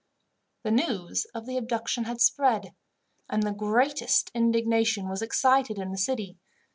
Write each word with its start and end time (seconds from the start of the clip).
The 0.63 0.71
news 0.71 1.25
of 1.35 1.45
the 1.45 1.57
abduction 1.57 2.05
had 2.05 2.21
spread, 2.21 2.73
and 3.29 3.43
the 3.43 3.51
greatest 3.51 4.31
indignation 4.33 5.07
was 5.07 5.21
excited 5.21 5.77
in 5.77 5.91
the 5.91 5.97
city. 5.99 6.39